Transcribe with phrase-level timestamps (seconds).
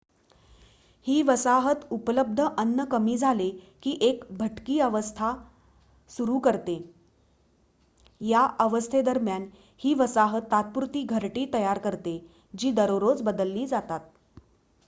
[1.07, 3.49] ही वसाहत उपलब्ध अन्न कमी झाले
[3.83, 5.29] की एक भटकी अवस्था
[6.09, 6.75] सुरु करते
[8.21, 9.47] या अवस्थेदरम्यान
[9.81, 12.19] ही वसाहत तात्पुरती घरटी तयार करते
[12.55, 14.11] जी दररोज बदलली जातात